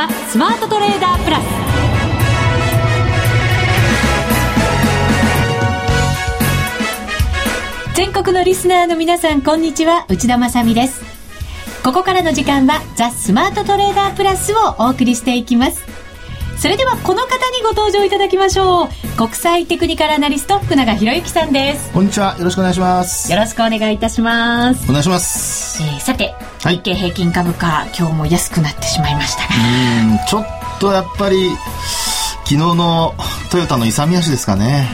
[0.00, 1.44] ザ・スマートトレーダープラス。
[7.94, 10.06] 全国のリスナーの皆さんこんにちは。
[10.08, 11.02] 内田まさです。
[11.84, 15.89] ここからの時間はザ・スマートトレーダープラスをお送りしていきます。
[16.60, 18.88] それではこの方にご登場いただきましょう。
[19.16, 21.90] 国際テクニカルアナリスト福永博之さんです。
[21.90, 22.36] こんにちは。
[22.36, 23.32] よろしくお願いします。
[23.32, 24.84] よろしくお願いいたします。
[24.84, 26.74] お願いします、えー、さてはい。
[26.74, 29.54] 日経平均株価今日も安くなってしまいましたが。
[30.12, 30.46] うんちょっ
[30.78, 31.48] とやっぱり
[32.44, 33.14] 昨日の
[33.50, 34.90] トヨタの勇み足ですかね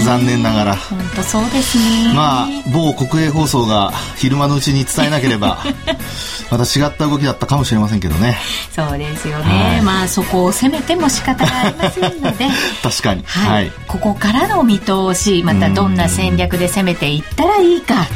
[0.00, 0.76] 残念ながら。
[0.76, 2.12] 本当そうですね。
[2.14, 5.58] まあ某国営放送が昼間のうちに伝えなければ
[6.50, 8.38] また違った動きだったかもしれませんけどね。
[8.74, 9.82] そうですよね、はい。
[9.82, 12.48] まあそこを攻めても仕方がありませんので。
[12.82, 13.22] 確かに。
[13.26, 13.72] はい、はい。
[13.86, 18.06] ここからの見通しまたどんな戦略で攻めていったらいいか、はい。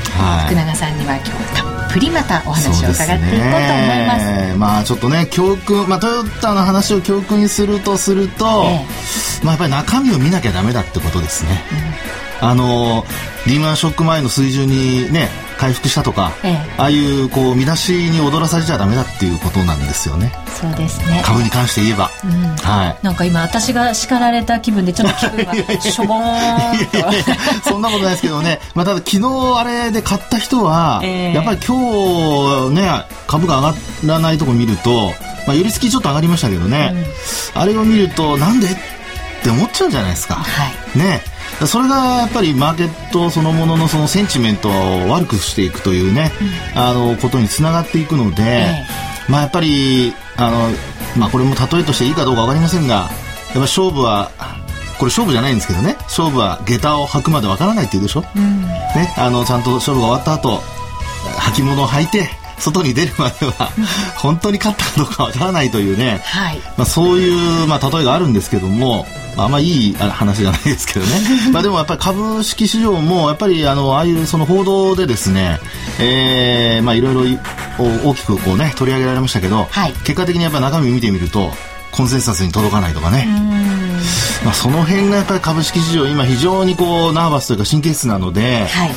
[0.47, 3.55] 福永さんには今日たっぷりまたお話を伺っていこうと思
[3.95, 4.27] います。
[4.27, 4.55] ね。
[4.59, 8.85] まあちょっとね教訓まあトヨタの話を教訓にするとすると、え。
[9.45, 11.63] まあやっぱり中身を見なきゃダメだってことですね、
[12.41, 13.05] あの
[13.47, 16.57] リーマンショック前の水準にね回復したとか、ええ。
[16.79, 21.23] ああいうこう見出しに踊らされちゃダメだっていうことなんですよねそうですね。
[21.25, 22.57] 株に関して言えば、ん。
[22.57, 22.99] はい。
[23.03, 26.87] なんか今私が叱られた気分でちょっと気分が しょぼーん
[27.63, 27.71] と。
[27.71, 29.21] そんなことないですけどね、まあ、ただ昨日
[29.59, 31.35] あれで買った人は、ええ。
[31.35, 35.13] やっぱり今日ね株が上がらないとこ見ると、
[35.47, 36.95] まあ、寄り付きちょっと上がりましたけどね、
[37.55, 38.77] あれを見るとなんでっ
[39.43, 40.37] て思っちゃうじゃないですか。
[40.37, 40.43] は
[40.95, 40.99] い。
[40.99, 41.23] ね。
[41.67, 46.33] それがやっぱりマーケットそのもののそのセンチメントを悪くしていくというね、
[46.75, 48.87] あのことにつながっていくので、え。
[49.29, 50.71] まあやっぱりあの、
[51.17, 53.09] まあ、これも例えとしていいかどうか分かりませんがやっ
[53.55, 54.31] ぱ勝負は
[54.99, 55.97] これ勝負じゃないんですけどね。
[56.03, 60.63] 勝負は下駄を履くまで分からないって言うでしょ、ね、あのちゃんと勝負が終わった後
[61.55, 63.71] 履物を履いて外に出るまでは
[64.17, 66.59] 本当に勝ったかどうか分からないというね、はい。
[66.77, 69.07] まあ、そういう、まあ、例えがあるんですけども、
[69.37, 71.13] まあ、あんまいいあ話じゃないですけどね。
[71.53, 75.61] まあでもやっぱり株式市場もやっぱりあのああいうその報道でですね、
[75.99, 77.39] えーまあ、いろいろ
[77.79, 79.93] お大きくこう、ね、取り上げられましたけど、はい。
[80.05, 81.53] 結果的にやっぱり中身見てみると
[81.91, 83.29] コンセンサスに届かないとかね、
[84.45, 88.89] まあ、その辺がやっぱり株式市場今非常にこうナーバスというか神経質なので、はい。
[88.91, 88.95] ま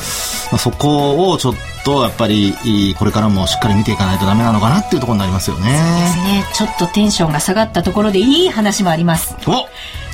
[0.54, 1.54] あ、そこをちょっ
[1.84, 5.70] とやっぱりいいこれからもしっかり見ていかないとダメなのかなっていうところになりますよね。
[5.70, 6.44] ですね。
[6.54, 9.36] ちょっとテンションが下がったところでいい話もあります。
[9.46, 9.68] お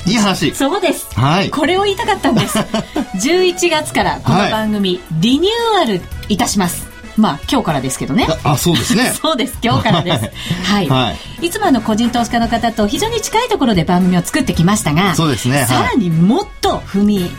[0.06, 0.54] いい話。
[0.54, 1.08] そうです。
[1.18, 1.50] はい。
[1.50, 2.58] これを言いたかったんです。
[3.16, 8.26] 11月からこの番組、リニューアルいたしますまあ今日からですけどね。
[8.44, 9.12] あそうですね。
[9.20, 9.58] そうです。
[9.62, 10.30] 今日からです。
[10.64, 11.50] はい、、はい。
[11.50, 15.58] つもあの個人投資家の方と非常に近いところで番組を作ってきましたがそうですね。
[15.58, 15.66] はい。
[15.66, 17.30] さらにもっと踏み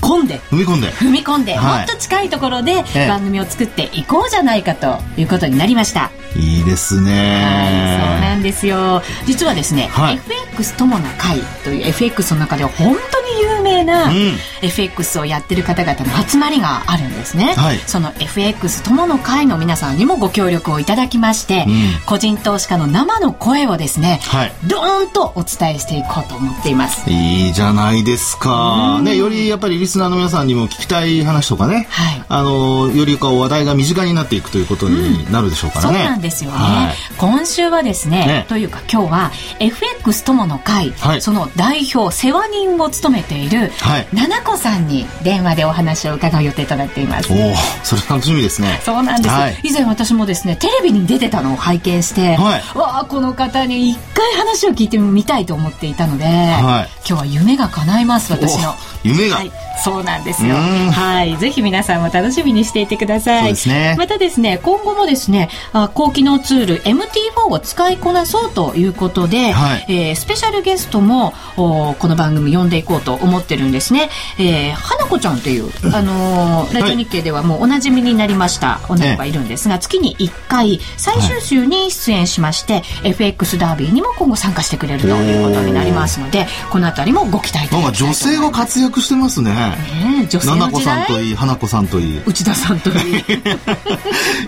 [0.00, 0.40] 込んで。
[0.50, 0.92] 踏み込んで。
[0.92, 1.78] 踏み込んで、はい。
[1.78, 3.08] もっと近いところでええ。
[3.08, 6.10] 番組を作っていこうじゃないかということになりました。
[6.36, 9.02] いいですはい、そうなねんですよ。
[9.26, 10.14] 実はですね、はい。
[10.16, 13.37] FX 友の会という FX の中では本当に有
[13.68, 14.36] 名なうん。
[14.62, 17.54] FX をやってる方々の集まりがあるんですね。
[17.56, 17.78] はい。
[17.86, 22.06] その FX 友の会の皆さんにもご協力をいただきまして、うん。
[22.06, 24.52] 個人投資家の生の声をですね、はい。
[24.66, 27.08] ドーンとお伝えしていこうと思っています。
[27.10, 29.00] いいじゃないですか。
[29.02, 32.22] ねよりやっぱりリスナーの皆さんにも聞きたい話とかね、はい。
[32.28, 36.94] あのよりこう話題が身近になっていくということになるでしょうからね、そうなんですよね、はい。
[37.16, 38.46] 今週はですねね。
[38.48, 39.30] というか今日は
[39.60, 41.22] FX 友の会、はい。
[41.22, 44.08] その代表世話人を務めている、はい。
[44.12, 47.32] 七子さんに電話でお話を伺う予定となっています。
[47.32, 48.80] おおそれ楽しみですね。
[48.84, 49.60] そうなんです、はい。
[49.62, 52.78] 以前私もですねテレビに出てたのを拝見して、はい。
[52.78, 56.88] わあこの方に一回話を聞いてみたいと思っていたので、はい。
[56.98, 58.74] 今日は夢が叶います私の。
[58.97, 59.52] お夢が、はい、
[59.82, 60.54] そうなんですよ。
[60.54, 60.90] うん。
[60.90, 63.42] はい、ぜひ皆さんも楽しみにしていてください。
[63.42, 63.94] そうですね。
[63.98, 69.86] またですね、今後もですね、あ高機能ツール MT4 を使いこなそうということで、はい。
[69.88, 74.10] えースペシャルゲストもおこの番組呼んでいこうと思ってるんですね。
[74.38, 88.04] えー、花子ちゃんという、あのーラジオ日経ではもうおなじみになりました女の子がいるんですが、月に1回最終週に出演しまして、FX ダービーにも今後参加してくれるということになりますので、このあたりもご期待いただきたいと思います。
[88.04, 89.50] 女性が活躍してますね。
[89.52, 89.76] ね
[90.24, 90.84] え女性の時代？
[90.84, 92.22] さんといい花子さんといい。
[92.26, 92.92] 内田さんとい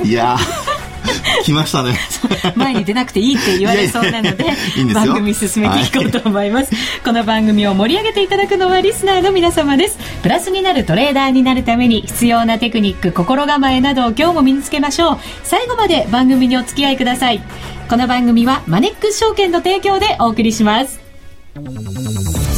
[0.04, 0.08] い。
[0.08, 1.98] いやー来ましたね。
[2.56, 4.44] 前に出なくていいって言われそうなので
[4.92, 6.70] 番組進めていこうと思います、
[7.04, 9.98] この番組を盛り上げていただくのはリスナーの皆様です。
[10.22, 15.18] プラスになるトレーダーになるために必要なテクニック心構えなどを今日も身につけましょう。
[15.42, 17.42] 最後まで番組にお付き合いください。
[17.90, 21.00] この番組はマネックス証券の提供でお送りします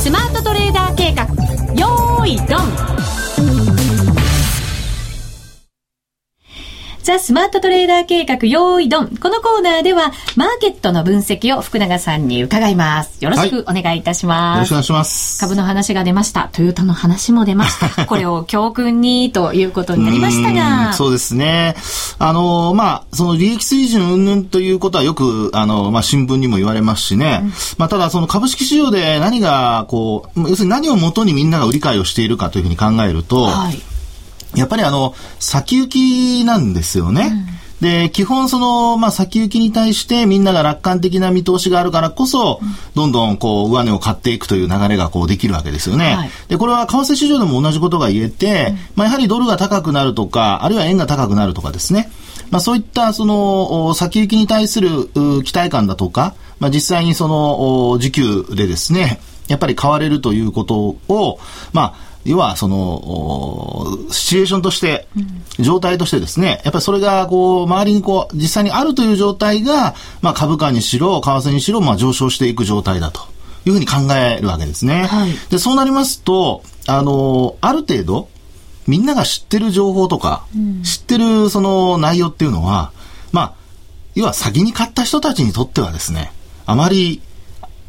[0.02, 1.22] スマートトレーダー計画。
[1.76, 3.31] よーいドン。
[7.02, 9.16] ザ・スマートトレーダー計画用意ドン。
[9.16, 13.18] このコーナーでは、マーケットの分析を福永さんに伺います。
[13.24, 14.48] よろしくお願いいたします。
[14.50, 15.40] はい、よろしくお願いします。
[15.40, 16.48] 株の話が出ました。
[16.52, 17.88] トヨタの話も出ました。
[18.06, 20.92] これを教訓にということになりましたが。
[20.92, 21.74] そうですね。
[22.20, 27.40] あの、まあ、その利益水準云々ということはよく、あの、まあ、新聞にも言われますしね。
[27.42, 33.82] うん、まあ、ただ、その株式市場で何が、こう、要するに何をもとにみんなが売り買いをしているかというふうに考えると、はい
[34.54, 37.30] やっぱりあの、先行きなんですよね。
[37.46, 46.14] うんで、基本その、まあ、先行きに対してみんなが楽観的な見通しがあるからこそ、うん、どんどんこう、上値を買っていくという流れがこうできるわけですよね。
[46.14, 52.08] はい、で、これは為替市場でも同じことが言えて、うん、まあ、やはりドルが高くなるとか、あるいは円が高くなるとかですね。
[52.52, 55.08] まあ、そういったその、先行きに対する
[55.42, 61.40] 期待感だとか、まあ、実際にその、時給でですね、やっぱり買われるということを、
[61.72, 65.08] まあ、要はその、シチュエーションとして、
[65.58, 73.22] 状態としてですね、やっぱりそれがこう、周りにこう、実際にあるという状態が、まあ株価にしろ、為替にしろ、まあ上昇していく状態だと
[73.66, 75.06] いうふうに考えるわけですね。
[75.06, 78.28] はい、で、そうなりますと、あの、ある程度、
[78.86, 82.92] みんなが知ってる情報とか、うん、知ってるその内容っていうのは、
[83.30, 83.54] まあ、
[84.14, 86.32] 要は先に買った人たちにとってはですね、
[86.66, 87.22] あまり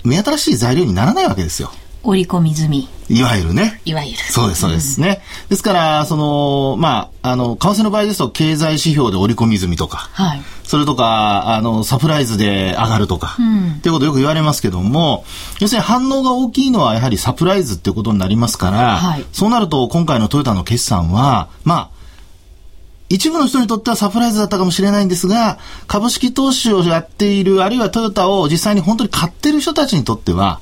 [0.04, 1.72] 目新しい材料にならないわけですよ。
[2.04, 2.90] 織り込み済み。
[3.10, 3.82] いわゆるね。
[3.86, 4.18] いわゆる。
[4.18, 5.22] そうです、そうですね。
[5.46, 10.42] うん、ですから、その、まあ、あの、為替の場合ですと、経済指標で織り込み済みとか、はい。
[10.64, 15.24] それとか、あの、サプライズで上がるとか、うん、っていうことよく言われますけども、
[15.62, 21.90] 要するに反応が大きいのはやはりサプライズっていうことになりますから、はい、そうなると、今回のトヨタの決算は、まあ、
[23.10, 30.60] 一部の人にとってはサプライズだったかもしれないんですが、株式投資をやっている、あるいはトヨタを実際に本当に買ってる人たちにとっては、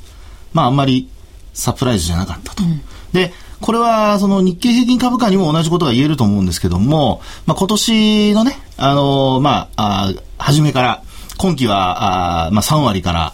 [0.54, 1.08] まああんまり
[1.54, 2.64] サプライズじゃなかったと。
[2.64, 2.82] うん、
[3.14, 11.04] で、これはその日経平均株価にも同じことが言えると思うんですけども、まあ、今年のね、あのー、まあ、あ初めから、
[11.38, 13.34] 今期は、あまあ、3割から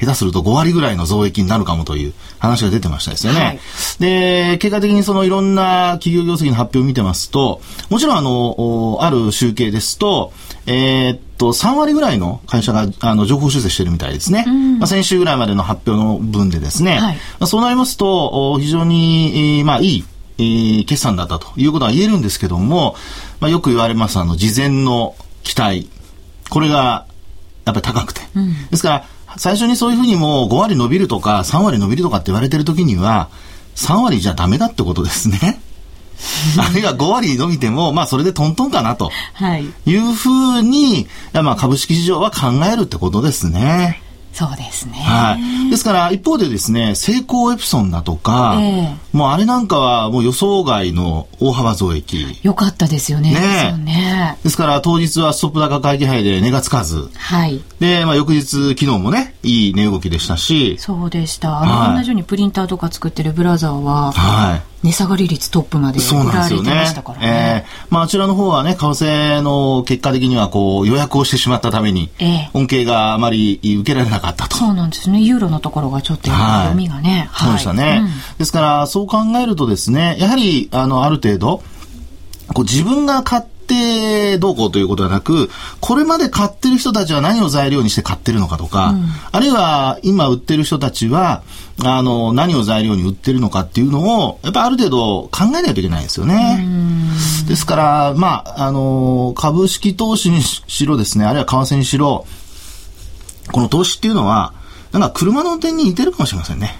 [0.00, 3.40] 下手すると5割ぐらいの増益になるかもという話が出てましたですよね。
[3.40, 3.60] はい、
[3.98, 7.60] で、結果的にそのいろんな企業業績の発表を見てますと、
[7.90, 10.32] もちろんあの、ある集計ですと、
[10.66, 14.44] えー、っと、3割ぐらいの会社が、あの、情報修正してるみたいですね。
[14.46, 16.98] うん、まあ、先週ぐらいまでの発表の分でですね。
[16.98, 20.04] はい、まあ、そうなりますと、非常に、えー、まあ、いい、
[20.38, 22.96] えー、決算だったということは言えるんですけども、
[23.40, 25.88] まあ、よく言われます、あの、事前の期待。
[26.50, 27.06] これが、
[27.64, 28.20] やっぱり高くて。
[28.34, 29.04] うん、ですから、
[29.38, 33.30] 最初にそういうふうにもう5割伸びるとか3割伸びるとかって言われてる時には、
[33.76, 35.60] 3割じゃダメだってことですね。
[36.58, 39.10] あるいは5割伸びても、まあそれでトントンかなと。
[39.34, 39.66] はい。
[39.86, 44.02] いうふうに、まあ株式市場は考えるってことですね。
[44.32, 44.92] そうですね。
[44.94, 45.36] は
[45.66, 45.70] い。
[45.70, 52.38] ですから、一方でですね、成功エプソンだとか、えー、もうあれなんかはもう予想外の大幅増益。
[52.42, 53.32] よかったですよね。
[53.32, 57.10] ねねですから、当日はストップ高会議杯で値がつかず。
[57.16, 57.60] はい。
[57.80, 60.76] で、まあ翌日、昨日もね、いい値動きでしたし。
[60.78, 61.60] そうでした。
[61.60, 64.62] あの、同じようにプリンターとか作ってるブラザーは、はい。
[64.82, 67.26] 値下がり率トップまで売られてましたからね。
[67.26, 74.56] ねえー、まあ、あちらの方はね、為替の結果的にはこう予約をしてしまったために、えー、恩恵があまり受けられなかったと。
[74.56, 75.20] そうなんですね。
[75.20, 77.28] ユーロのところがちょっと読みがね。
[77.32, 81.62] はい、そうでしたね、うん、ですから、そう考えるとですね、やはり、あの、ある程度、
[82.54, 85.50] こう自分が買ってってどうこうということではなく、
[85.80, 91.42] これまで買ってる人たちは何を材料にして買ってるのかとか、うん、あるいは今売ってる人たちは、
[91.84, 96.66] あの、何を材料に売ってるのかっていうのを、やっぱある程度考えないといけないですよね。
[97.46, 102.26] ですから、まあ、あの、株式投資にしろですね、あるいは為替にしろ、
[103.52, 104.54] この投資っていうのは、
[104.92, 106.78] なんか車の運転に似てるかもしれませんね。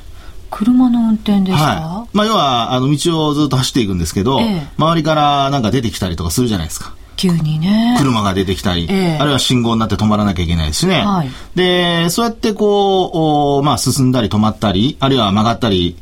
[0.50, 6.94] 車の運転ですか、はい、まあ、要は、あの、道をずっと走っていくんですけど、ええ、周りからなんか出てきたりとかするじゃないですか。
[7.16, 7.96] 急にね。
[7.98, 11.04] 車が出てきたり、ええ、あるいは信号になって止まらなきゃいけないですしね。
[11.04, 15.96] はい、で、そうやってこう、まあ、進んだり止まったり、あるいは曲がったり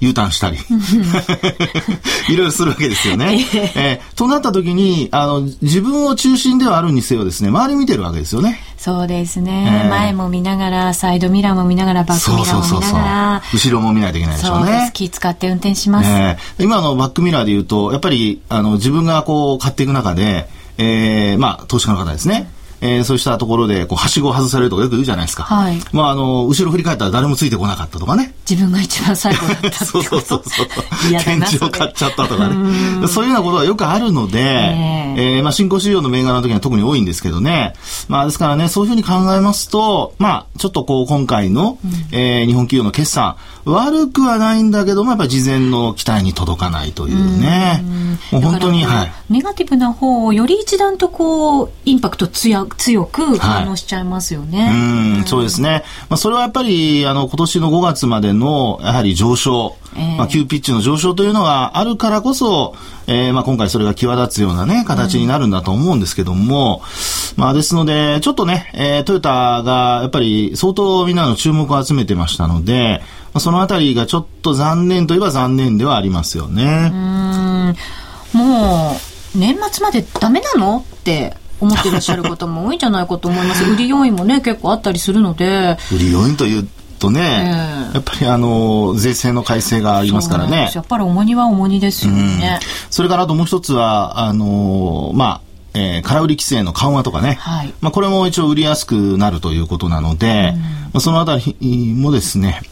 [0.00, 0.58] U ターンしたり
[2.28, 3.44] いろいろするわけですよね。
[3.74, 8.60] えー、となった時にあの自分を中心ではあるにせよですね周り見てるわけですよね。
[8.76, 14.90] そうですね、えー、前も見ながらサイドミラーも見ながらバックミラーも見ながら後ろも見ないといけないでしょうね。
[14.94, 16.08] 気使って運転します。
[16.08, 22.48] えー、今のバックミラーで言うとやっぱりあの自分がこう買っていく中で、えー、まあ投資家の方ですね。
[22.80, 25.42] えー、そうしたところで、こう、はしごを外されるとかよく言うじゃないですか。
[25.44, 25.80] はい。
[25.92, 28.34] まあ、あの、後ろ振り返ったら誰もついてこなかったとかね。
[28.48, 30.66] 自分が一番最後だった そうそうそうそう。
[31.24, 33.08] 拳銃を買っちゃったとかね。
[33.08, 37.74] そういうようなことはよくあるので、えー、えー、まあ、新興市場の銘柄の時には特に多いんですけどね。
[38.08, 47.84] まあ、ですからね、そういうふうに考えますと、まあ、ちょっとこう、今回の、うん、えー、日本企業の決算、悪くはないんだけども、やっぱり事前の期待に届かないというね。
[48.32, 49.12] うもう本当に、はい。
[49.30, 54.64] ネガティブな方をより一段とこう、インパクト強強く反応しちゃいますよね。
[54.64, 55.84] はい、うん、そうですね。
[56.08, 62.74] まあ、それはやっぱり、あの、今年の5月までの、やはり上昇、えー、まあ、急ピッチの上昇というのがあるからこそ、
[63.06, 66.82] えー、まあ、今回それが際立つようなね、形になるんだと思うんですけども、
[67.36, 73.02] うん、まあ、ですので、ちょっとね、えー、トヨタが、やっぱり相当みんなの注目を集めてましたので、
[73.34, 76.90] まあ、そのあたりがちょっと残念といえば残念ではありますよね。
[76.94, 77.76] うん。
[78.32, 80.84] もう、年末までダメなの？
[80.96, 83.64] って思ってらっしゃる方も多いんじゃないかと思います。
[83.70, 85.76] 売り要因もね、結構あったりするので。
[85.92, 86.68] 売り要因という
[86.98, 90.70] とね、えー、やっぱりあの、税制の改正がありますからね。
[90.74, 92.60] やっぱり重荷は重荷ですよね。
[92.90, 95.40] それからあともう一つは、あの、まあ、
[95.74, 100.64] えー、空売り規制の緩和とかね、はい、まあ、これも一応売りやすくなるということなので、うん、ま
[100.94, 102.62] あ、そのあたりもですね、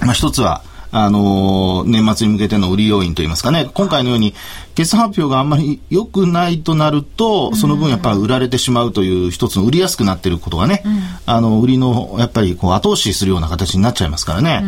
[0.00, 4.34] まあ、一つは、あのー、年末に向けての売り要因といいますかね、今回のように
[4.74, 14.62] 決算発表があんまり良くないとなると、その分やっぱり売られてしまうという一つの売りやすくなっていることがね、うん、あの、売りのやっぱりこう後押しするような形になっちゃいますからね。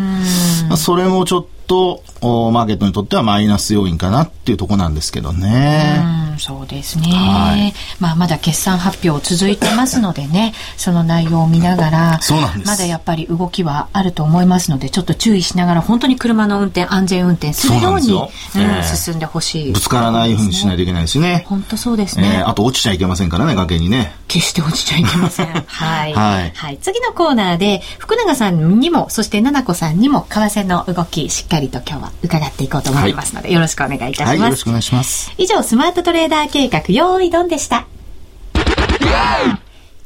[0.69, 6.19] まあ、それもちょっと、マーケットにとってはマイナス要因かなっていうところなんですけどね。
[6.39, 7.09] そうですね。
[7.09, 12.21] はい、まあ、まだ決算発表続いてますのでね、その内容を見ながら。
[12.65, 21.45] まだやっぱり動きはあると思いますので、ちょっと注意しながら、本当に車の運転、安全運転するように、うえー、進んでほしい、ぶつからないふうにしないといけないしね。
[21.49, 22.39] 本当そうですね。
[22.41, 24.15] えー、あと落ちちゃいけませんからね、崖にね。
[24.29, 25.47] 決して落ちちゃいけません。
[25.67, 26.15] はい。
[26.15, 26.53] はい。
[26.55, 26.79] はい。
[26.81, 34.29] 次のコーナーで、福永さんにも、そして奈々子さんにも、為替の動き、しっかりと今日は伺っていこうと思いますので、はい、よろしくお願いいたします。
[34.29, 35.33] はい、よろしくお願いします。
[35.37, 37.89] 以上、スマートトレーダー計画、用意ドンでした。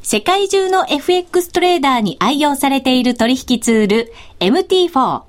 [0.01, 5.21] 世界中の FX トレーダーに愛用されている取引ツール MT4。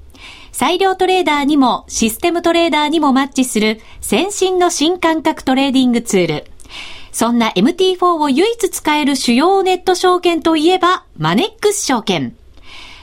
[0.51, 6.45] 裁量トレーダーにもシステムトレーダーにもマッチする先進の新感覚トレーディングツール。
[7.13, 12.37] そんな MT4 を唯一使える主要ネット証券といえばマネックス証券。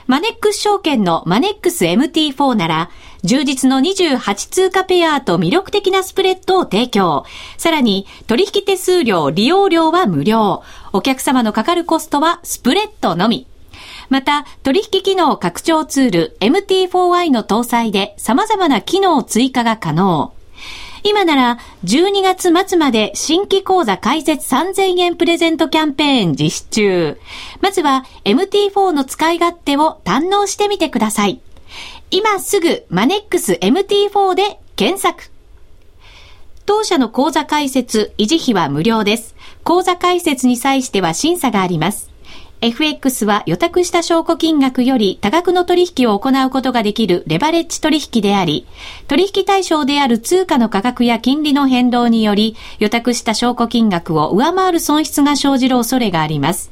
[0.06, 2.90] マネックス証券のマネックス MT4 なら
[3.24, 7.24] 充実の28通貨ペアと魅力的なスプレッドを提供。
[7.56, 10.62] さらに、取引手数料、利用料は無料。
[10.92, 13.46] お客様のかかるコストはスプレッドのみ。
[14.08, 20.32] また、取引機能拡張ツール MT4i の搭載で様々な機能追加が可能。
[21.04, 27.18] 今なら12月末まで新規講座開設3000円プレゼントキャンペーン実施中。
[27.60, 31.40] まずは MT4 の使い勝手を堪能してみてください。
[32.14, 35.30] 今すぐマネックス MT4 で検索。
[36.66, 39.34] 当社の口座開設、維持費は無料です。
[39.64, 42.10] 口座開設に際しては審査があります。
[42.60, 48.66] FX は予託した証拠金額より多額の取引を行うことができるレバレッジ取引であり、
[49.08, 56.71] 取引対象である通貨の価格や金利の変動により、予託した証拠金額を上回る損失が生じる恐れがあります。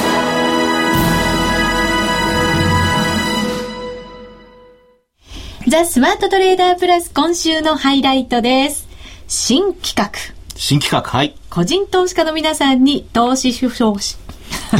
[5.71, 8.89] ザ・スマートトレーダープラス今週のハイライトです。
[9.29, 10.11] 新企画。
[10.57, 11.33] 新企画、はい。
[11.49, 14.17] 個人投資家の皆さんに投資手法し、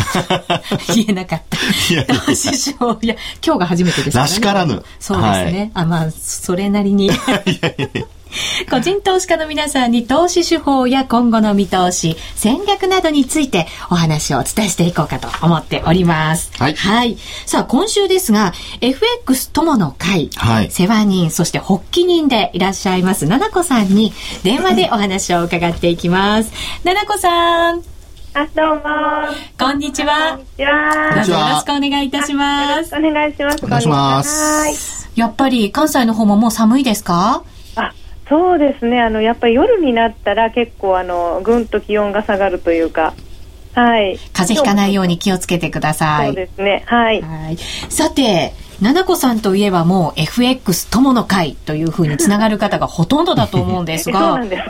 [0.94, 1.58] 言えなかった。
[1.94, 4.30] いやいや投資手法、いや、今日が初めてですら、ね。
[4.30, 4.84] らしからぬ。
[5.00, 5.72] そうですね。
[5.74, 7.06] はい、あ、まあ、それなりに。
[7.08, 8.02] いやいやいや
[8.70, 16.52] 個人投資家の皆さんに投資手法や今後の見通し、戦略などについてお話をお伝えしていこうかと思っております。
[16.58, 16.76] はい。
[16.76, 17.18] はい。
[17.46, 26.52] さあ、今週ですが、FX 友の会、はい、世話人、そして発起人でいらっしゃいます、ななこさんに電話でお話を伺っていきます。
[26.84, 27.82] ななこさん。
[28.34, 28.82] あ、どうも。
[29.60, 30.32] こんにちは。
[30.32, 31.16] こんにちは。
[31.16, 32.96] どうぞよろしくお願いいたします。
[32.96, 33.66] お願いします。
[33.66, 35.10] お願いします。
[35.16, 37.44] やっぱり関西の方ももう寒いですか？
[37.46, 37.61] あ、
[38.32, 39.02] そうですね。
[39.02, 43.14] あの、やっぱり夜になったら結構あの、ぐんと気温が下がるというか、
[43.74, 44.18] はい。
[44.34, 46.28] 風邪ひかないように気をつけてください。
[46.28, 46.84] そうですね。
[46.86, 47.22] はい。
[47.22, 47.58] はい
[47.90, 54.20] さて、七子さんといえばもう FX 友の会というふうにつながる方がほとんどだと思うんですが。
[54.20, 54.70] そうなんです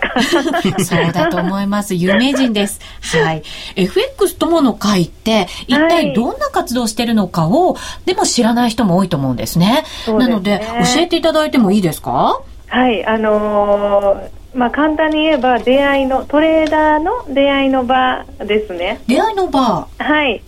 [0.76, 0.84] か？
[0.84, 1.94] そうだと思います。
[1.94, 2.80] 有名人です。
[3.24, 3.44] はい。
[3.76, 9.84] FX 友の会って、一体どんな活動してるのかを、はい、でも知らない人も多いと思うんですね。
[10.04, 10.62] すねなので、
[10.96, 12.42] 教えていただいてもいいですか？
[12.72, 19.02] はい、あのーまあ、簡単に言えば出会いのトレーダーの出会いの場ですね。
[19.08, 19.88] 出会いの場。
[19.98, 20.42] はい。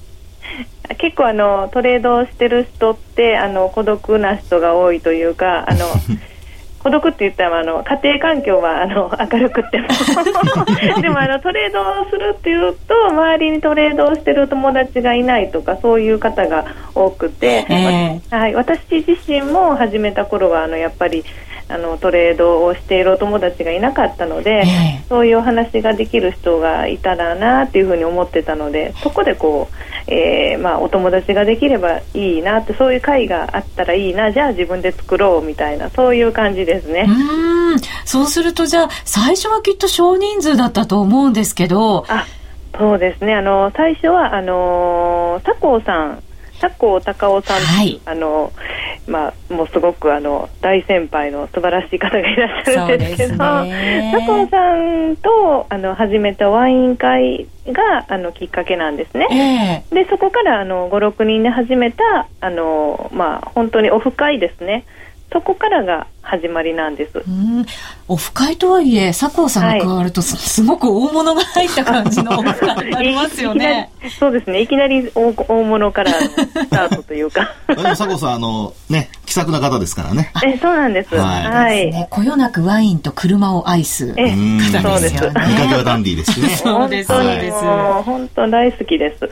[0.98, 5.86] 結構あのトレードをしてる人ってあの孤独な人が多いというかあの
[6.84, 9.88] 孤独って言ったらあの家庭環境はあの明るくても。
[11.01, 21.24] でもあのトレードをするっていうと周りにトレードをしてる友達がいないとかそういう方が多くて、えー、はい、私自身も始めた頃はあのやっぱり
[21.70, 29.70] あのトレードをしているお友達がいなかったので、えー、そういうお話ができる人がいたらなっていうふうに思ってたのでそこでこ
[30.08, 37.05] う、えーまあ、お友達ができればいいなってそういう会があったらいいなじゃあ自分で作ろうみたいなそういう感じですね。
[37.08, 37.79] うん。
[38.05, 42.05] そうするとじゃあ最初はきっと少人数だったと思うんですけど。
[42.08, 42.25] あ
[42.77, 43.36] そうですね。
[43.36, 46.24] あの最初はあの佐藤さん
[46.63, 48.53] 佐藤隆夫さん、はい、あの
[49.05, 59.84] まあ、もうすごくあの大先輩の素晴らしい方がいらっしゃるんですけど、ね、佐藤さんとあの始めたワイン会があのきっかけなんですね。
[59.91, 64.86] えー、でそこからあの56人で始めたあの、まあ、本当にオフ会ですね。
[65.34, 67.22] そこからが始まりなんです。
[68.08, 73.92] オフ会とはいえ、佐藤さんが加わるとすはい、すごく大物が入った感じの オフ会になりますよね。
[74.20, 74.62] そうですね。
[74.62, 77.51] いきなり大大物からスタートというか。
[77.68, 80.32] でも佐藤さん、あの、ね、気さくな方ですからね。
[80.46, 81.15] え、そうなんです。
[81.15, 81.44] はい。
[81.44, 81.92] はい。
[81.92, 85.42] ね、こよなくワインと車を愛す方ですよね。
[85.48, 86.50] 見かけはダンディーですね。
[86.56, 87.58] そうです、そうです。
[88.06, 89.30] 本当大好きです。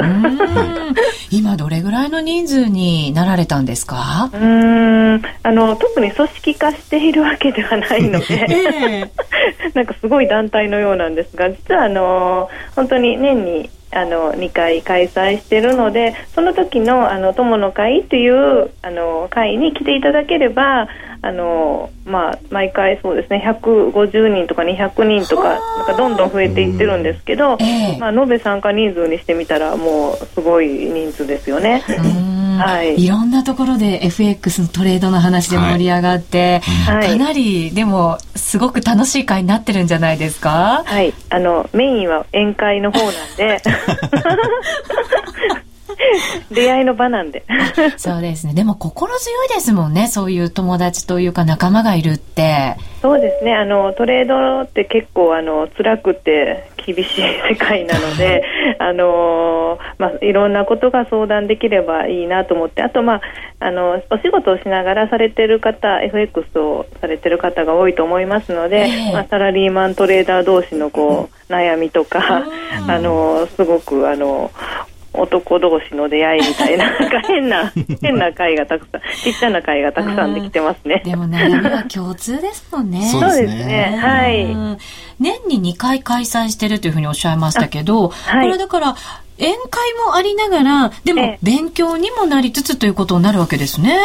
[1.31, 4.29] 今どれぐらいの人数になられたんですか？
[4.33, 9.09] うん、あの、特に組織化しているわけではないので、
[9.73, 20.87] なんかすごい団体のようなんですが実はあの本当に年にあの2回開催しているのでその時のあの友の会というあの会に来ていただければ
[21.21, 27.57] あの、まあ、毎回そうですね150人とか200人とかなんかどんどん増えていってるんですけど、
[27.99, 31.83] まあ、延べ参加人数にしてみたらもうすごい人数ですよね。
[32.57, 40.83] はい、いろんなところで FX のトレードの話で盛り上がって、はい、かなりでもすごく楽しい会になってるんじゃないですか？
[40.85, 41.13] はい。
[41.29, 43.61] あのメインは宴会の方なんで
[46.51, 47.43] 出会いの場なんで。
[47.97, 48.53] そうですね。
[48.53, 50.07] でも心強いですもんね。
[50.07, 52.75] そういう友達というか仲間がいるって。
[53.01, 53.55] そうですね。
[53.55, 58.43] あのトレードって結構あの辛くて厳しい世界なので
[58.79, 62.81] あの、まあ、いろんなことが相談できればいいなと思って。
[62.83, 63.21] あと、まあ、
[63.59, 72.45] あのお仕事をしながらされてる方 FX をされてる方が多いと思いますので、えー、まあ、サラリーマントレーダー同士のこう、悩みとか、
[72.87, 74.51] あのすごくあの
[75.13, 77.71] 男同士の出会いみたいな、 なんか変な、
[78.01, 81.01] 変な会がたくさん、ちっちゃな会がたくさんできてますね。
[81.05, 83.01] でも悩みは共通ですもんね。
[83.11, 83.97] そうですね。
[84.01, 84.45] はい。
[85.19, 88.95] 年に2回開催してるというふうにおっしゃいましたけど、はい、これだから、
[89.37, 93.97] 宴会もありながら、でも勉強にもなりつつということになるわけですね。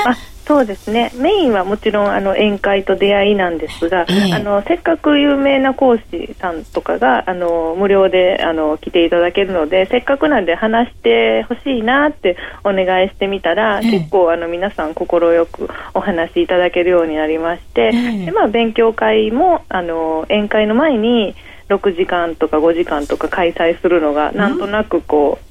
[0.46, 1.10] そうですね。
[1.16, 17.90] メインはもちろんあの宴会と出会いなんですが、えあのせっかく有名な講師さんとかがあの無料であの来ていただけるのでせっかくなんで話してほしいなってお願いしてみたら、え、結構あの皆さん快くお話しいただけるようになりまして、
[18.24, 21.34] でまあ、勉強会もあの宴会の前に
[21.68, 25.46] 6時間とか5時間とか開催するのがなんとなくこう、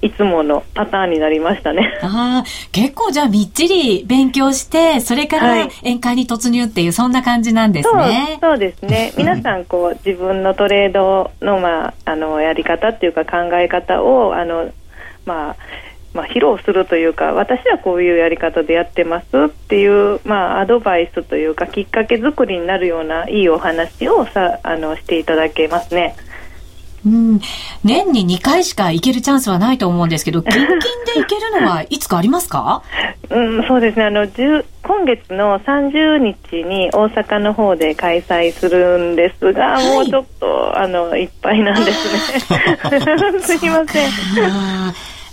[0.00, 1.98] いつものパターンになりましたね。
[2.02, 8.38] ああ、結構じゃあみっちり勉強して、それから宴会に突入っていう、そんな感じなんですね。
[8.40, 9.12] そうそうですね。
[9.18, 14.70] 皆さん、こう、自分のトレードの、まあ、あの、やり方っていうか考え方を、あの、
[15.24, 15.56] まあ、
[16.14, 26.16] まあ、披露するというか私はこういうやり方でやってますっていう、まあ、アドバイスというかきっかけ作りになるようないいお話をさあのしていただけますね。
[27.06, 27.40] うん、
[27.84, 30.80] 年に2回しか行けるチャンスはないと思うんですけど、 近々で
[31.16, 32.82] 行けるのはいつかありますか？
[33.30, 34.04] うん、そうですね。
[34.04, 43.00] あの、今月の30日に大阪の方で開催するんですが、はい、もうちょっと、あの、いっぱいなんですね。
[43.40, 44.08] すいません。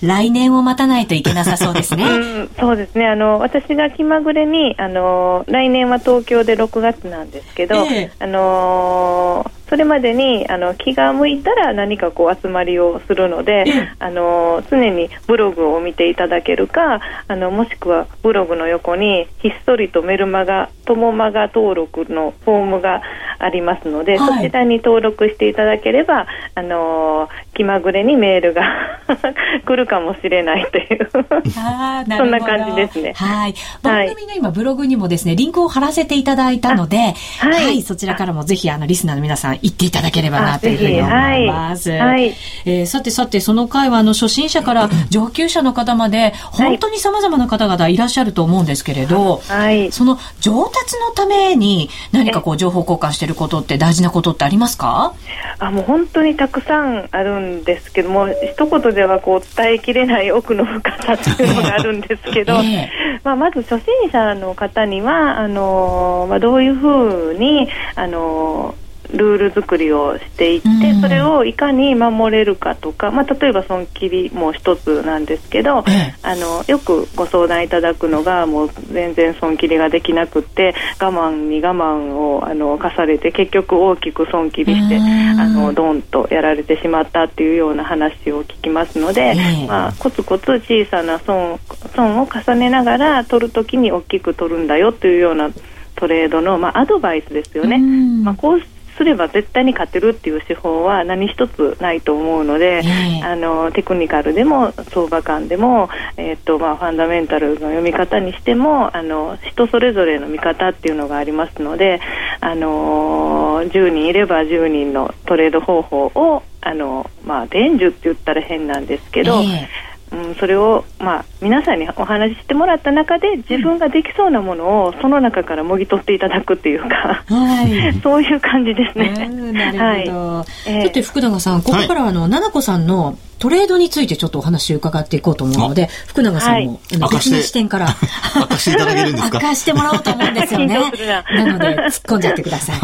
[0.01, 2.03] 来年を待たないといけなさそうですね。
[2.03, 3.07] うん、そうですね。
[3.07, 13.65] あの私が気まぐれにあの来年は東京で6月なんですけど、えー、あのそれまでにあの気が向いたら何かこう集まりをするので、
[13.99, 23.01] あの常にブログを見ていただけるかあのもしくはブログの横にひっそりとメルマガ友マガ登録のフォームが
[23.39, 28.63] ありますので、はい、そちらに登録していただければあの気まぐれにメールが
[29.65, 31.09] 来るかもしれないという。
[31.11, 33.13] そんな感じですね。
[33.15, 33.53] はい。
[33.81, 36.97] 番組の今ブログにもですねリンクを貼らせていただいたので、
[37.39, 41.91] はい、はい、そちらからもぜひあのリスナーの皆さん行っていただければなというふうに思います。
[41.91, 42.33] はい。
[42.65, 55.13] えー、さてさてその回はあの初心者から上級者の方まで本当に様々な方々いらっしゃると思うんですけれど、はい、その上達のために何かこう情報交換してることって大事なことってありますか？
[55.59, 62.89] あもう本当にたくさんあるんですけども一言ではこう伝えきれない奥の深さっていうのがあるんですけど、 えー、
[63.23, 68.75] まあ、まず初心者の方にはあの、まあ、どういうふうにあの
[69.13, 89.35] ルール作りをしていって、うん、それをいかに守れるかとか、まあ、例えば損切りも一つなんですけど、あのよくご相談いただくのがもう全然損切りができなくて我慢に我慢をあの課されて結局大きく損切りして、うん、あのドンとやられてしまったっていうような話を聞きますので、
[89.67, 91.59] まあ、コツコツ小さな損
[91.95, 95.49] 損を重ねながら取るときに大きく取るんだよというような
[95.95, 97.77] トレードの、まあ、アドバイスですよね。
[97.77, 98.61] まあ、こう
[98.97, 111.99] すれば絶対に勝てるっていう手法は何一つないと思うので、えー、あのテクニカルでも相場感でも、えーとまあ、ファンダメンタルの読み方にしてもあの人それぞれの見方っていうのがありますので、
[112.41, 129.11] あの10人いれば10人のトレード方法をあの、まあ、伝授って言ったら変なんですけど、えーうん、それを、まあ、皆さんにお話ししてもらった中で自分ができそうなものをその中からもぎ取っていただくっていうか、はい、 そういう感じですね。
[129.51, 130.37] なるほど。
[130.37, 137.87] はい、えー、っと福永さん、ここからあの、はい、奈々子さんのトレードについてちょっとお話を伺っていこうと思うので、福永さんも、はい、別の視点から
[138.35, 139.39] 明かしていただけるんですか？
[139.39, 140.77] 明かしてもらおうと思うんですよね。
[141.35, 142.79] なので、突っ込んじゃってください。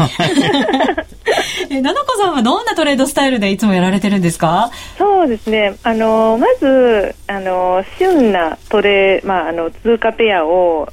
[1.70, 4.70] え、ななこさんはどんなトレードスタイルでいつもやられてるんですか？
[4.98, 5.74] そうですね。
[5.82, 10.88] あの、まず、あの、旬なトレ、まあ、あの、通貨ペアを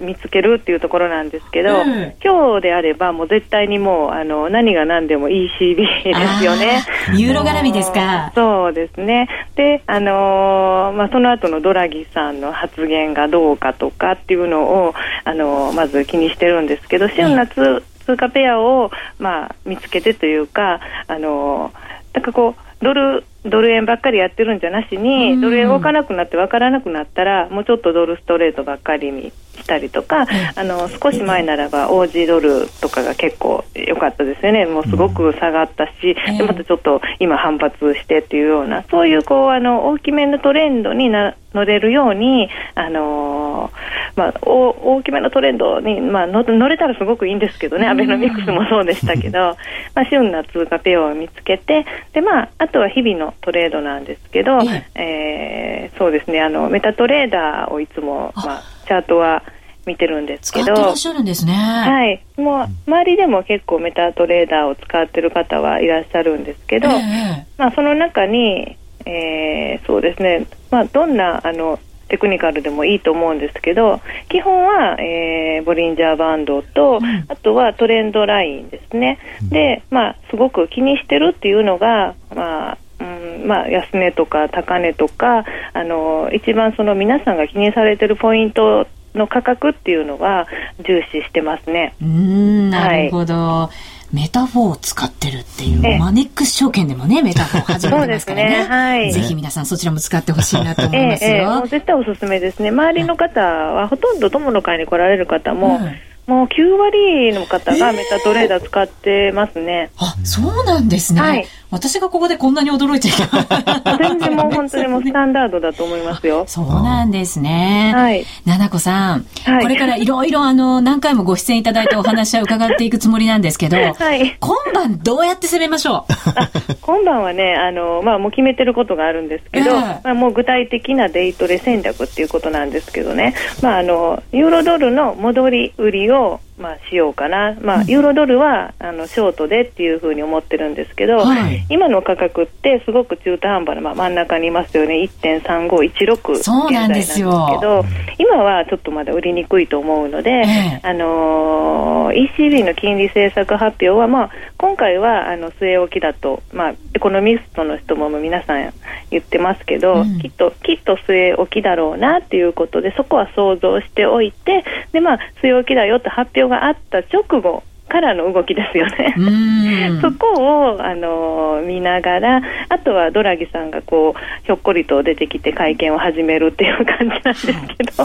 [0.00, 6.84] 見つけるっていうところなんですけど、うん、今日であればもう絶対にもう、あの、何が何でも ECB ですよね。
[7.14, 8.30] ユーロ絡みですか？
[8.34, 8.99] そうですね。
[9.06, 43.72] で、あのー、まあ、その後のドラギさんの発言がどうかとかっていうのを、あのー、まず気にしてるんですけど、春夏通貨ペアを、まあ、見つけてというか、あのー、なんかこう、ドル、ドル円ばっかりやってるんじゃなしに、ドル円動かなくなって分からなくなったら、もうちょっとドルストレートばっかりにしたりとか、あの少し前ならばオージードルとかが結構良かったですよね、もうすごく下がったし、でまたちょっと今反発してっていうような、そういうこうあの大きめのトレンドにな乗れるように、あのー、
[44.16, 49.38] まあ、大きめのトレンドに、まあ、乗れたらすごくいいんですけどね、アベノミクスもそうでしたけど、
[49.94, 54.58] まあ、旬な通貨ペアを見つけて、で、まあ、あとは日々のトレードなんですけど、
[54.94, 59.42] えー、そうですね、あの、メタトレーダーをいつも、まあ、チャートは
[59.86, 60.66] 見てるんですけど。
[60.66, 61.52] 使ってらっしゃるんですね。
[61.52, 62.22] はい。
[62.36, 71.78] もう、周りでも結構メタトレーダーを使ってる方はいらっしゃるんですけど、えー、まあ、その中に、えー、そうですね、まあ、どんな、あの、
[72.10, 90.46] テクニカルでもいいと思うんですけど基本は、えー、ボリンジャーバンドと、うん、あとはトレンドラインですね、うん、で、まあ、すごく気にしてるっていうのが、まあうんまあ、安値とか高値とかあの一番その皆さんが気にされてるポイントの価格っていうのは
[90.78, 91.94] 重視してますね。
[92.00, 98.50] うんなるほど、はいメタフォーを使ってるっていう、マネックス証券でもね、メタフォー始めてますからね。
[98.58, 101.30] ねはい、ぜひ皆さんそちらも使ってほしいなと思いますよ。
[101.30, 102.70] えええ、絶対おすすめですね。
[102.70, 105.94] 周りの方は、ほとんど友の会に来られる方も、うん
[106.26, 109.90] もう9割の方がメタトレーダー使ってますね。
[109.92, 111.20] えー、あ、そうなんですね。
[111.20, 111.46] はい。
[111.70, 113.98] 私がここでこんなに驚いちゃいけない。
[113.98, 116.44] 全然もう本当にもうスタンダードだと思いますよ。
[116.48, 117.92] そうなんですね。
[117.94, 118.24] はい。
[118.44, 124.36] ななこさん、はい、これからいろいろあの、何回もご出演いただいてお話は伺っていくつもりなんですけど、 はい。
[124.40, 126.74] 今晩どうやって攻めましょう？
[126.80, 144.96] 今晩はね、あの、まあもう決めてることがあるんですけど、えー、まあもう具体的なデイトレ戦略っていうことなんですけどね、まああの、ユーロドルの戻り売りをまあ、しようかな、まあ、ユーロドルはあのショートでっていうふうに思ってるんですけど、はい、今の価格ってすごく中途半端な、まあ、真ん中にいますよね。
[145.22, 147.84] 1.3516そうなんですけど
[148.18, 150.80] 今はちょっとまだ売りにくいと思うので、ええ。
[150.82, 158.72] あのー ECB の金利政策発表は、まあ、今回はあの据え置きだと、まあ、エコノミストの人も皆さん
[159.10, 160.18] 言ってますけど、うん。
[160.18, 169.14] きっときっと据え置きだろうなっていうことでそこは想像しておいてで、まあ、据え置きだよって発表があった直後からの動きですよね。
[170.00, 178.04] そこを、あの見ながら、あとはドラギさんがこうひょっこりと出てきて会見を始めるっていう感じなんですけど、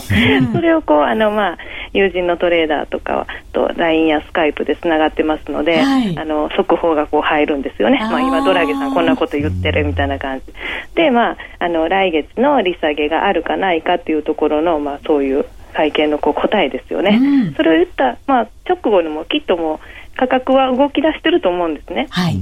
[0.51, 1.57] それをこうあの、まあ、
[1.93, 6.15] 友人のトレーダーとかと LINE やスカイプでつながってますので、はい。
[6.17, 10.45] あの速報がこう入るんですよね、まあ、今、ドラギさん、こんなこと言ってるみたいな感じ。
[10.95, 17.19] で、まあ、あの来月の利下げがあるかないかっていうところの、まあ、そういう会見のこう答えですよね。
[17.21, 19.79] うんそれを言った、まあ、直後にもきっともう
[20.17, 22.07] 価格は動き出してると思うんですね。
[22.09, 22.37] はい。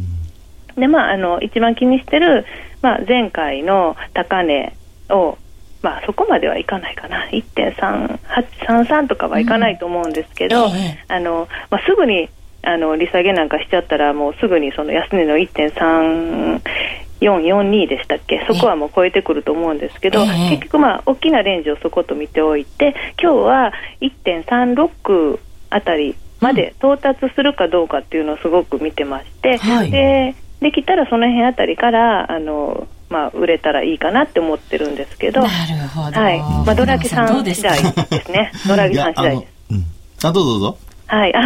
[0.77, 2.45] で、まあ、あの、一番気にしてる、
[2.81, 4.75] まあ、前回の高値
[5.09, 5.37] を、
[5.81, 7.27] まあ、そこまではいかないかな。
[7.31, 12.29] 1.3833とかはいかないと思うんですけど、ええあの、まあ、すぐに、
[12.61, 15.37] あの、利下げなんかしちゃったら、もうすぐにその安値の
[17.29, 18.45] 1.3442でしたっけ？
[18.47, 20.49] そこはもう超えてくると思うんですけど、ええ。
[20.51, 29.91] 結局まあ、大きなレンジをそこと見ておいて、今日は1.36あたりまで到達するかどうかっていうのをすごく見てまして、はい。
[29.91, 35.51] でできたらその辺あたりからあの、まあ、売れたらいいかなって思ってるんですけど、なる
[35.89, 36.19] ほど。
[36.19, 36.39] はい。
[36.39, 39.53] まあ、ドラギさん次第ですね、ドラギさん次第です。
[39.71, 39.83] うん。
[40.23, 40.77] あどうぞどうぞ
[41.13, 41.41] はい、あ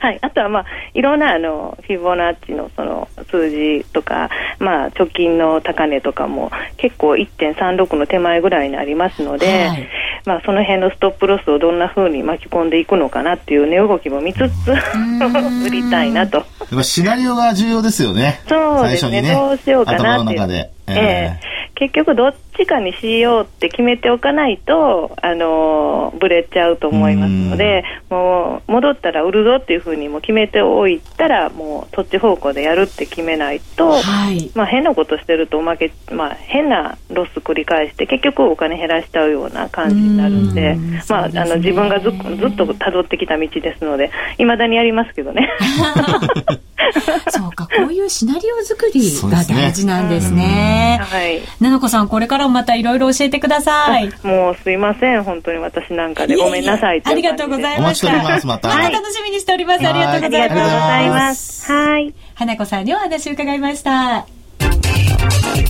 [0.00, 9.88] はい、あとは、まあ、いろんなあのフィボナッチのその数字とか、まあ、直近の高値とかも結構1.36の手前ぐらいにありますので、はい。
[10.24, 15.62] まあ、その辺のストップロスをどんな風に巻き込んでいくのかなっていう値動きも見つつん。
[15.64, 16.38] 売りたいなと。
[16.38, 18.40] やっぱシナリオが重要ですよね。
[18.48, 19.10] そうですね。
[19.10, 19.34] 最初にね。
[19.34, 20.40] どうしようかな頭のっていう。
[20.40, 21.48] 中で、ええ。
[21.74, 34.50] 結局どっちかにしようって決めておかないと、あのーブレちゃうと思いますので、もう戻ったら売るぞっていうふうにも決めておいたら、もうそっち方向でやるって決めないと、はい。
[34.54, 40.92] まあ、変なことしてるとおまけ、まあ、変なロス繰り返して結局お金減らしちゃうような感じになるんでうん。
[41.08, 45.48] まあ、あの自分がずっずっと辿ってきた道ですのでいまだにやりますけどね。
[47.30, 51.00] そうか、こういうシナリオ作りが大事なんですね。
[51.02, 54.10] はいななこさん、これからもまたいろいろ教えてください。
[54.22, 57.82] もうすいません、本当に私なんかでごめんなさいありがとうございました。
[57.82, 59.86] お待ちしておりますまたまはい楽しみにしております。
[59.86, 60.86] ありがとうございありがとうごます。
[60.88, 61.72] ざいます。
[61.72, 62.14] はい。
[62.34, 64.26] 花子さんにお話を伺いました。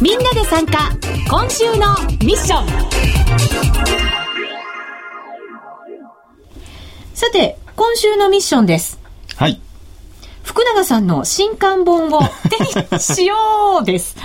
[0.01, 0.91] みんなで参加、
[1.31, 2.67] 今週のミッション。
[7.15, 8.99] さて、今週のミッションです。
[9.37, 9.61] はい
[10.49, 13.37] 福永さんの新刊本を手にしよ
[13.83, 14.17] うです。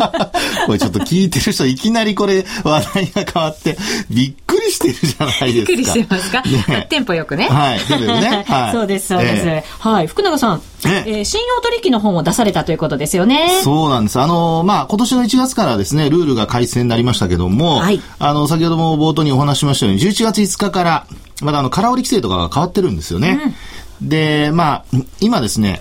[0.64, 3.76] これちょっと聞いてる人いきなりこれ話題が変わって
[4.08, 5.50] びっくりしてるじゃないですか。
[5.52, 7.48] びっくりしてますか、ねテンポよくね。
[7.50, 9.46] はいテンポよくね はいそうです、そうです。
[9.46, 10.06] えはい。
[10.06, 13.60] 福永さん、ええー信用取引の本を出されたということですよね。
[13.62, 14.18] そうなんです。
[14.18, 21.06] あの、まあ、今年の1月からですね、ルールが改正になりましたけども、はいあの、先ほども冒頭にお話ししましたように、11月5日から、
[21.42, 23.54] まだあの、空売り規制とかが変わってるんですよね。
[24.00, 24.84] で、まあ、
[25.20, 25.80] 今ですね、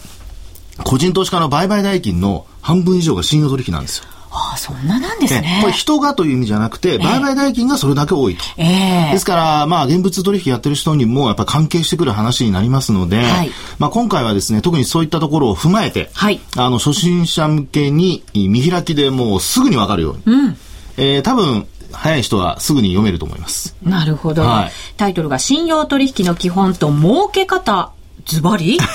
[0.83, 4.05] 個人投資家の売買代金の半分以上が信用取引なんですよ。
[4.29, 5.59] ああ、そんななんですね。
[5.61, 8.43] これ人がという意味じゃなくて、売買代金がそれだけ多いと。
[8.57, 20.35] ええですから、まあ、現物取引やってる人にも、やっぱり関係してくる話になりますので、はいまあ、今回はですね、特にそういったところを踏まえて、はいあの、初心者向けに、見開きでもうすぐにわかるように。
[20.35, 20.57] うん。
[20.97, 23.75] えー多分、早い人はすぐに読めると思います。
[23.81, 24.43] なるほど。
[24.43, 27.91] はいタイトルが信用取引の基本と儲け方、
[28.27, 28.77] ズバリ？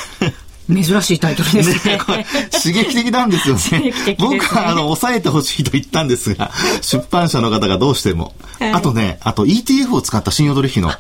[0.73, 1.99] 珍しいタイトルですね。
[1.99, 3.92] これ刺激的なんですよね。
[4.07, 8.35] ね僕は、あの、抑えてほしいと言ったんですが、 出版社の方がどうしても。
[8.59, 10.92] はいあとね、あと ETF を使った信用取引の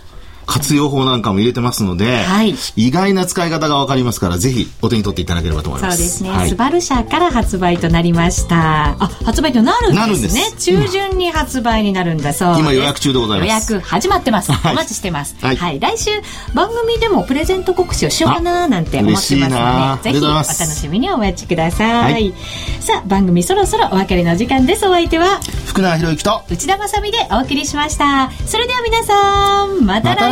[0.46, 5.96] 活用法なんかも入れてますので、はい意外な使い方がわかりますから、ぜひお手に取っていただければと思います。
[5.96, 8.96] そうですね、はいスバル社から発売となりました。
[8.98, 10.40] あ、発売となるんですね。
[10.56, 12.60] す中旬に発売になるんだそうです。
[12.60, 14.52] 今予約中でございます予約始まってます。
[14.52, 15.36] はいお待ちしてます。
[15.40, 15.54] は。
[15.54, 16.10] はいい来週
[16.54, 19.48] 番組でもプレゼント告知をしようかななんて思ってますの
[20.02, 22.12] で、ぜひお楽しみにお待ちください。
[22.12, 22.34] はい
[22.80, 24.86] さあ、番組そろそろお別れの時間です。
[24.86, 28.30] お相手は福永博之と、内田まさみでお送りしました。
[28.46, 30.31] それでは皆さん、また来週また